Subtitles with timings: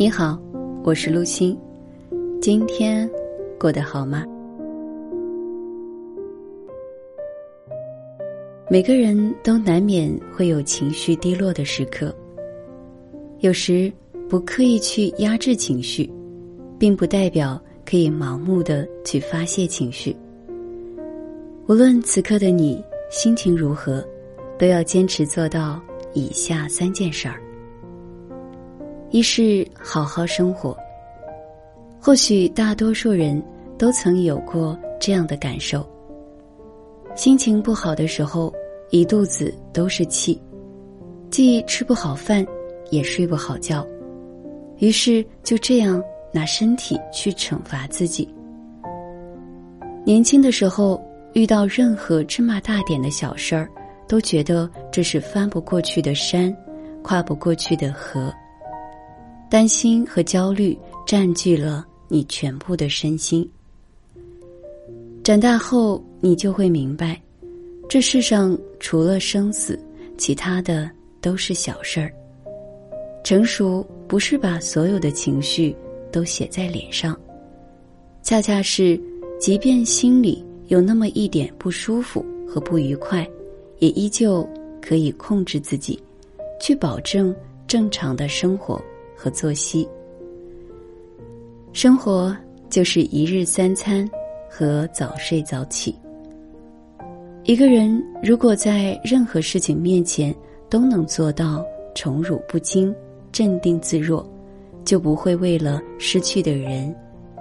[0.00, 0.40] 你好，
[0.82, 1.54] 我是陆欣，
[2.40, 3.06] 今天
[3.58, 4.24] 过得好吗？
[8.70, 12.16] 每个人都难免会有情绪低落的时刻，
[13.40, 13.92] 有时
[14.26, 16.10] 不刻意去压制情绪，
[16.78, 20.16] 并不代表可以盲目的去发泄情绪。
[21.66, 24.02] 无论此刻的你心情如何，
[24.58, 25.78] 都要坚持做到
[26.14, 27.38] 以下三件事儿。
[29.10, 30.76] 一是好好生活。
[32.00, 33.42] 或许大多数人
[33.76, 35.86] 都曾有过这样的感受：
[37.14, 38.52] 心情不好的时候，
[38.90, 40.40] 一肚子都是气，
[41.30, 42.46] 既吃不好饭，
[42.90, 43.86] 也睡不好觉，
[44.78, 46.02] 于是就这样
[46.32, 48.28] 拿身体去惩罚自己。
[50.04, 51.02] 年轻的时候，
[51.34, 53.68] 遇到任何芝麻大点的小事儿，
[54.08, 56.56] 都觉得这是翻不过去的山，
[57.02, 58.32] 跨不过去的河。
[59.50, 63.46] 担心和焦虑占据了你全部的身心。
[65.24, 67.20] 长大后，你就会明白，
[67.88, 69.76] 这世上除了生死，
[70.16, 70.88] 其他的
[71.20, 72.12] 都是小事儿。
[73.24, 75.74] 成熟不是把所有的情绪
[76.12, 77.18] 都写在脸上，
[78.22, 78.98] 恰恰是，
[79.40, 83.28] 即便心里有那么一点不舒服和不愉快，
[83.80, 84.48] 也依旧
[84.80, 86.00] 可以控制自己，
[86.60, 87.34] 去保证
[87.66, 88.80] 正常的生活。
[89.22, 89.86] 和作息，
[91.74, 92.34] 生活
[92.70, 94.10] 就是一日三餐
[94.48, 95.94] 和早睡早起。
[97.44, 100.34] 一个人如果在任何事情面前
[100.70, 101.62] 都能做到
[101.94, 102.94] 宠辱不惊、
[103.30, 104.26] 镇定自若，
[104.86, 106.94] 就不会为了失去的人、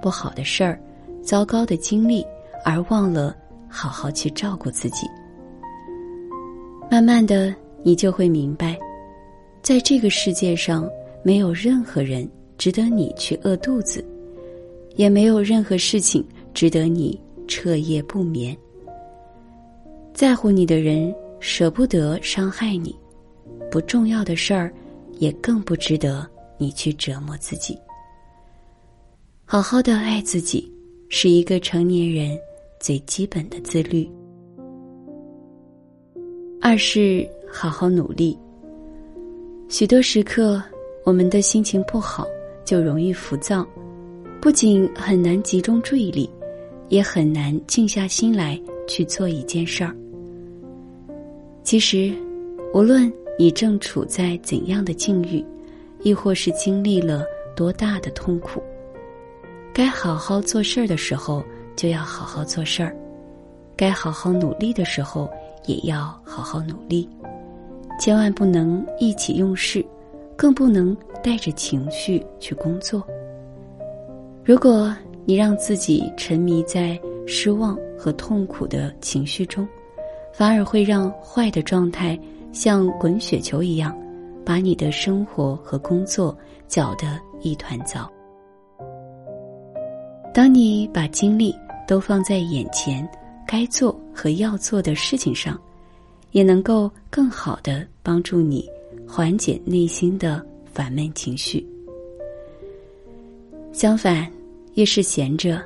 [0.00, 0.78] 不好的事儿、
[1.24, 2.24] 糟糕的经历
[2.64, 3.36] 而忘了
[3.68, 5.08] 好好去照顾自己。
[6.88, 7.52] 慢慢的，
[7.82, 8.78] 你就会明白，
[9.60, 10.88] 在这个世界上。
[11.24, 14.04] 没有任何人值得你去饿肚子，
[14.94, 17.18] 也没有任何事情值得你
[17.48, 18.54] 彻夜不眠。
[20.12, 22.94] 在乎你的人舍不得伤害你，
[23.70, 24.70] 不重要的事儿
[25.14, 27.76] 也更不值得你去折磨自己。
[29.46, 30.70] 好好的爱自己，
[31.08, 32.38] 是一个成年人
[32.78, 34.06] 最基本的自律。
[36.60, 38.38] 二是好好努力。
[39.70, 40.62] 许多时刻。
[41.04, 42.26] 我们的心情不好，
[42.64, 43.66] 就容易浮躁，
[44.40, 46.28] 不仅很难集中注意力，
[46.88, 49.94] 也很难静下心来去做一件事儿。
[51.62, 52.10] 其实，
[52.72, 55.44] 无论你正处在怎样的境遇，
[56.02, 57.22] 亦或是经历了
[57.54, 58.62] 多大的痛苦，
[59.74, 61.44] 该好好做事儿的时候
[61.76, 62.96] 就要好好做事儿，
[63.76, 65.28] 该好好努力的时候
[65.66, 67.06] 也要好好努力，
[68.00, 69.84] 千万不能意气用事。
[70.36, 73.06] 更不能带着情绪去工作。
[74.44, 79.66] 如果你让自己沉迷在失望和痛苦的情绪中，
[80.32, 82.18] 反而会让坏的状态
[82.52, 83.96] 像滚雪球一样，
[84.44, 86.36] 把你的生活和工作
[86.68, 88.10] 搅得一团糟。
[90.34, 91.54] 当你把精力
[91.86, 93.08] 都放在眼前
[93.46, 95.58] 该做和要做的事情上，
[96.32, 98.68] 也能够更好的帮助你。
[99.16, 101.64] 缓解内心的烦闷情绪。
[103.70, 104.28] 相反，
[104.74, 105.62] 越是闲着，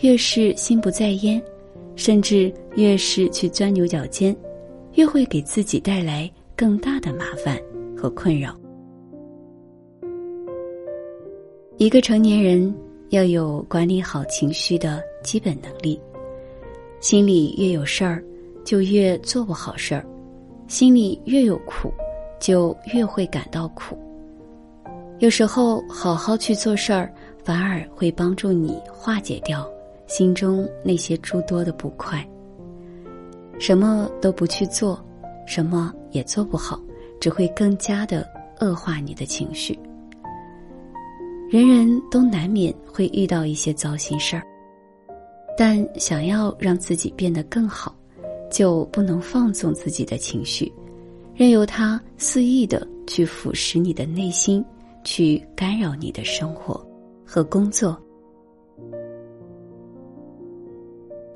[0.00, 1.42] 越是心不在焉，
[1.94, 4.34] 甚至越是去钻牛角尖，
[4.94, 7.60] 越会给自己带来更大的麻烦
[7.94, 8.58] 和困扰。
[11.76, 12.74] 一个成年人
[13.10, 16.00] 要有管理好情绪的基本能力。
[17.00, 18.24] 心里越有事儿，
[18.64, 20.02] 就越做不好事儿；
[20.66, 21.92] 心里越有苦。
[22.38, 23.96] 就越会感到苦。
[25.18, 29.66] 有时候，好好去做事儿，反而会帮助你化解掉
[30.06, 32.22] 心中那些诸多的不快。
[33.58, 35.02] 什么都不去做，
[35.46, 36.78] 什么也做不好，
[37.18, 38.28] 只会更加的
[38.60, 39.78] 恶化你的情绪。
[41.48, 44.42] 人人都难免会遇到一些糟心事儿，
[45.56, 47.94] 但想要让自己变得更好，
[48.50, 50.70] 就不能放纵自己的情绪。
[51.36, 54.64] 任由他肆意的去腐蚀你的内心，
[55.04, 56.74] 去干扰你的生活
[57.26, 57.94] 和工作。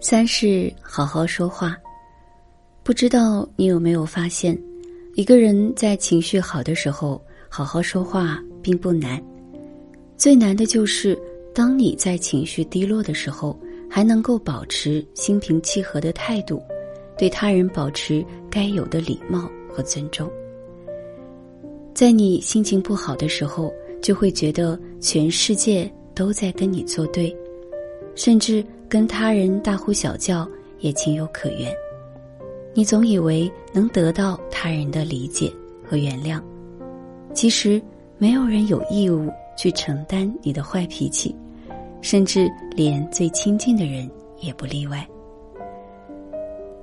[0.00, 1.76] 三是好好说话。
[2.82, 4.58] 不知道你有没有发现，
[5.16, 9.22] 一个人在情绪好的时候，好好说话并不难。
[10.16, 11.16] 最难的就是
[11.54, 13.54] 当你在情绪低落的时候，
[13.86, 16.62] 还能够保持心平气和的态度，
[17.18, 19.46] 对他人保持该有的礼貌。
[19.70, 20.30] 和尊重，
[21.94, 23.72] 在你心情不好的时候，
[24.02, 27.34] 就会觉得全世界都在跟你作对，
[28.14, 30.48] 甚至跟他人大呼小叫
[30.80, 31.72] 也情有可原。
[32.72, 35.52] 你总以为能得到他人的理解
[35.84, 36.40] 和原谅，
[37.34, 37.80] 其实
[38.16, 41.34] 没有人有义务去承担你的坏脾气，
[42.00, 44.08] 甚至连最亲近的人
[44.40, 45.06] 也不例外。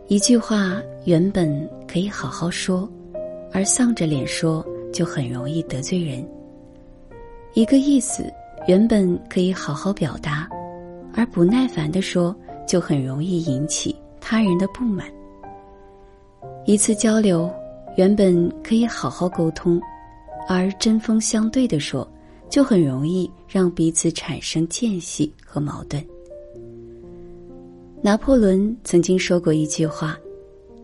[0.07, 2.88] 一句话原本可以好好说，
[3.51, 6.28] 而丧着脸说就很容易得罪人。
[7.54, 8.31] 一个意思
[8.68, 10.48] 原本可以好好表达，
[11.13, 12.36] 而不耐烦的说
[12.68, 15.07] 就很容易引起他人的不满。
[16.66, 17.50] 一次交流，
[17.95, 19.81] 原本可以好好沟通，
[20.50, 22.07] 而针锋相对的说，
[22.50, 26.06] 就很容易让彼此产生间隙和矛盾。
[28.01, 30.18] 拿破仑曾经说过一句话：“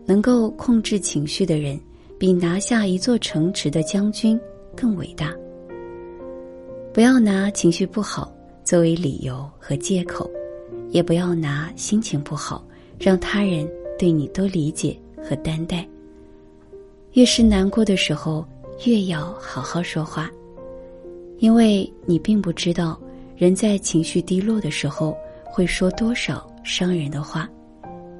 [0.06, 1.78] 能够控制情绪的人，
[2.18, 4.38] 比拿下一座城池的将军
[4.76, 5.34] 更伟大。”
[6.92, 10.30] 不要拿情绪不好作为理由和借口，
[10.90, 12.64] 也不要拿心情不好
[12.98, 13.68] 让他人
[13.98, 14.98] 对你多理解。
[15.26, 15.88] 和担待。
[17.12, 18.46] 越是难过的时候，
[18.84, 20.30] 越要好好说话，
[21.38, 23.00] 因为你并不知道
[23.34, 27.48] 人在情绪低落的时候会说多少伤人的话，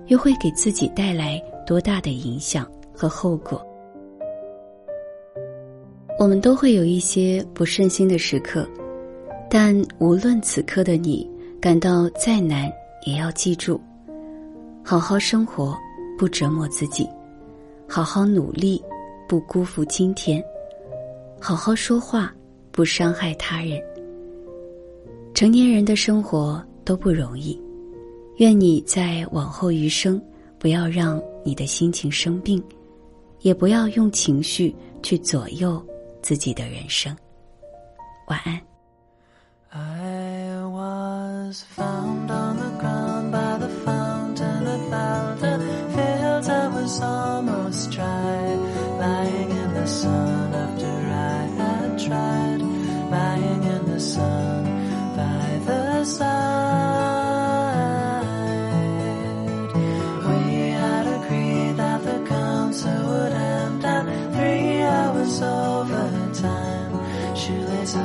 [0.06, 3.64] 又会给自己带来多大的影响和后果。
[6.18, 8.68] 我们都会有一些不顺心的时刻，
[9.50, 11.28] 但无论此刻的你
[11.60, 12.70] 感到再难，
[13.06, 13.80] 也要记住，
[14.82, 15.76] 好好生活。
[16.16, 17.10] 不折磨自己，
[17.88, 18.80] 好好努力，
[19.28, 20.40] 不辜负今天；
[21.40, 22.32] 好好说话，
[22.70, 23.82] 不伤害他人。
[25.34, 27.60] 成年人的生活都不容易，
[28.36, 30.22] 愿你在往后余生，
[30.64, 32.64] 不要让你的心情生病，
[33.40, 35.78] 也不要用情绪去左右
[36.22, 37.14] 自己的人生。
[38.28, 38.58] 晚安。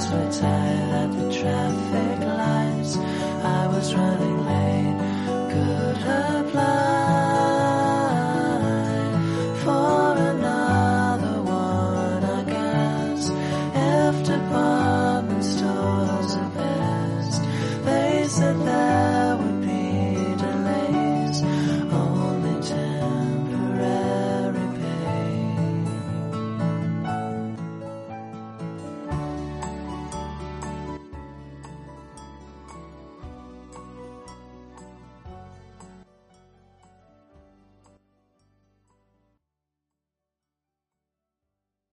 [0.09, 0.58] sweet.